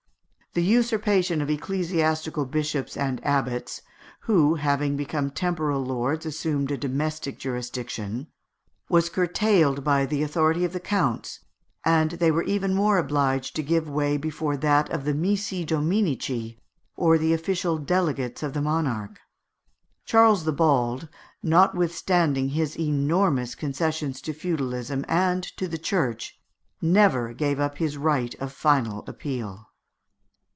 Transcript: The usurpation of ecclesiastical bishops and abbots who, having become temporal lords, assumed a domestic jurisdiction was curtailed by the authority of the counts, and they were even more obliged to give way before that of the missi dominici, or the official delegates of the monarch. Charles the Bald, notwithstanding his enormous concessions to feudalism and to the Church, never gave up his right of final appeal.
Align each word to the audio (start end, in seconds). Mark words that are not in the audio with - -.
The 0.53 0.61
usurpation 0.61 1.41
of 1.41 1.49
ecclesiastical 1.49 2.43
bishops 2.45 2.97
and 2.97 3.25
abbots 3.25 3.81
who, 4.23 4.55
having 4.55 4.97
become 4.97 5.29
temporal 5.29 5.81
lords, 5.81 6.25
assumed 6.25 6.71
a 6.71 6.77
domestic 6.77 7.39
jurisdiction 7.39 8.27
was 8.89 9.09
curtailed 9.09 9.85
by 9.85 10.05
the 10.05 10.23
authority 10.23 10.65
of 10.65 10.73
the 10.73 10.81
counts, 10.81 11.39
and 11.85 12.11
they 12.11 12.31
were 12.31 12.43
even 12.43 12.73
more 12.75 12.97
obliged 12.97 13.55
to 13.55 13.63
give 13.63 13.87
way 13.89 14.17
before 14.17 14.57
that 14.57 14.89
of 14.91 15.05
the 15.05 15.13
missi 15.13 15.65
dominici, 15.65 16.57
or 16.97 17.17
the 17.17 17.33
official 17.33 17.77
delegates 17.77 18.43
of 18.43 18.51
the 18.51 18.61
monarch. 18.61 19.19
Charles 20.03 20.43
the 20.43 20.51
Bald, 20.51 21.07
notwithstanding 21.41 22.49
his 22.49 22.77
enormous 22.77 23.55
concessions 23.55 24.19
to 24.19 24.33
feudalism 24.33 25.05
and 25.07 25.43
to 25.55 25.65
the 25.65 25.77
Church, 25.77 26.37
never 26.81 27.31
gave 27.31 27.57
up 27.57 27.77
his 27.77 27.95
right 27.97 28.35
of 28.41 28.51
final 28.51 29.05
appeal. 29.07 29.67